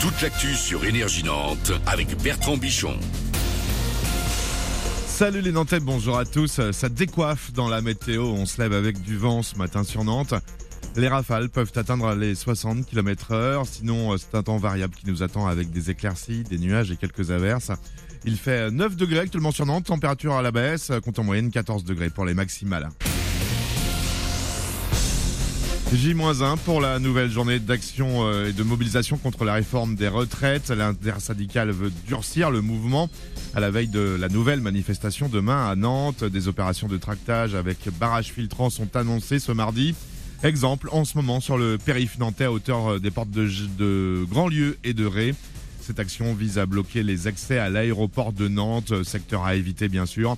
[0.00, 2.96] toute l'actu sur Énergie Nantes avec Bertrand Bichon.
[5.06, 6.60] Salut les Nantais, bonjour à tous.
[6.70, 8.24] Ça décoiffe dans la météo.
[8.26, 10.34] On se lève avec du vent ce matin sur Nantes.
[10.96, 13.66] Les rafales peuvent atteindre les 60 km heure.
[13.66, 17.32] Sinon, c'est un temps variable qui nous attend avec des éclaircies, des nuages et quelques
[17.32, 17.72] averses.
[18.24, 21.82] Il fait 9 degrés actuellement sur Nantes, température à la baisse, compte en moyenne 14
[21.84, 22.88] degrés pour les maximales.
[25.94, 30.68] J-1 pour la nouvelle journée d'action euh, et de mobilisation contre la réforme des retraites.
[30.68, 33.08] L'intersyndicale veut durcir le mouvement
[33.54, 36.24] à la veille de la nouvelle manifestation demain à Nantes.
[36.24, 39.94] Des opérations de tractage avec barrages filtrants sont annoncées ce mardi.
[40.42, 44.26] Exemple en ce moment sur le périph' nantais à hauteur euh, des portes de, de
[44.28, 45.34] Grandlieu et de Ré.
[45.80, 50.04] Cette action vise à bloquer les accès à l'aéroport de Nantes, secteur à éviter bien
[50.04, 50.36] sûr.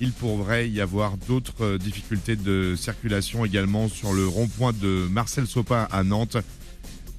[0.00, 5.46] Il pourrait y avoir d'autres euh, difficultés de circulation également sur le rond-point de Marcel
[5.46, 6.36] Sopin à Nantes.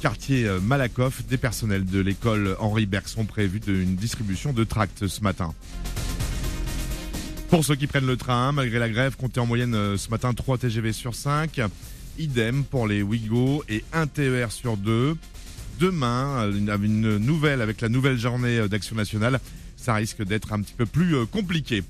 [0.00, 5.20] Quartier euh, Malakoff, des personnels de l'école Henri Bergson prévu d'une distribution de tracts ce
[5.22, 5.52] matin.
[7.48, 10.32] Pour ceux qui prennent le train, malgré la grève, comptez en moyenne euh, ce matin
[10.32, 11.60] 3 TGV sur 5.
[12.16, 15.16] Idem pour les Ouigo et 1 TER sur 2.
[15.80, 19.38] Demain, une nouvelle avec la nouvelle journée d'action nationale,
[19.76, 21.84] ça risque d'être un petit peu plus compliqué.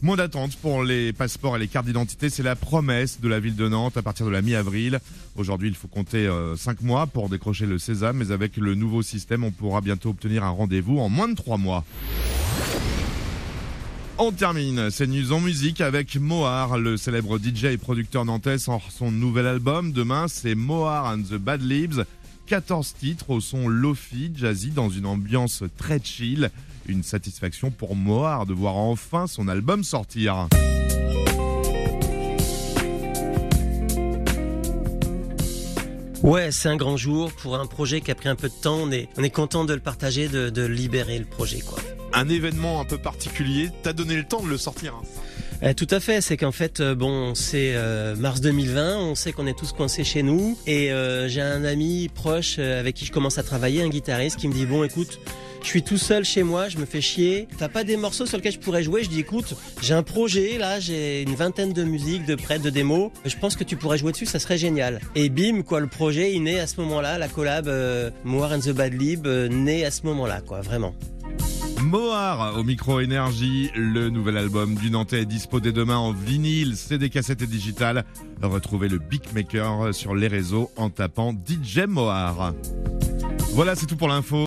[0.00, 3.56] Moins d'attente pour les passeports et les cartes d'identité, c'est la promesse de la ville
[3.56, 5.00] de Nantes à partir de la mi-avril.
[5.34, 9.02] Aujourd'hui, il faut compter 5 euh, mois pour décrocher le sésame, mais avec le nouveau
[9.02, 11.84] système, on pourra bientôt obtenir un rendez-vous en moins de 3 mois.
[14.18, 18.90] On termine ces news en musique avec Mohar, le célèbre DJ et producteur nantais sort
[18.90, 19.92] son nouvel album.
[19.92, 22.04] Demain, c'est Mohar and the Bad Libs.
[22.46, 26.50] 14 titres au son lofi, jazzy, dans une ambiance très chill.
[26.88, 30.48] Une satisfaction pour Mohar de voir enfin son album sortir.
[36.22, 38.78] Ouais, c'est un grand jour pour un projet qui a pris un peu de temps.
[38.82, 41.78] On est, on est content de le partager, de, libérer le projet, quoi.
[42.14, 44.94] Un événement un peu particulier, t'as donné le temps de le sortir.
[44.94, 45.04] Hein.
[45.62, 49.32] Euh, tout à fait, c'est qu'en fait, euh, bon, c'est euh, mars 2020, on sait
[49.32, 50.90] qu'on est tous coincés chez nous, et
[51.28, 54.66] j'ai un ami proche avec qui je commence à travailler, un guitariste, qui me dit
[54.66, 55.20] bon, écoute,
[55.62, 57.48] je suis tout seul chez moi, je me fais chier.
[57.58, 59.04] T'as pas des morceaux sur lesquels je pourrais jouer?
[59.04, 62.70] Je dis écoute, j'ai un projet là, j'ai une vingtaine de musiques, de prêts, de
[62.70, 63.10] démos.
[63.24, 65.00] Je pense que tu pourrais jouer dessus, ça serait génial.
[65.14, 68.60] Et bim, quoi, le projet il naît à ce moment-là, la collab euh, Moore and
[68.60, 70.94] the Bad Lib euh, naît à ce moment-là, quoi, vraiment.
[71.82, 76.76] Mohar au micro énergie, le nouvel album du Nantais est dispo dès demain en vinyle,
[76.76, 78.04] CD, cassette et digital.
[78.42, 82.52] Retrouvez le Big Maker sur les réseaux en tapant DJ Mohar.
[83.52, 84.46] Voilà, c'est tout pour l'info.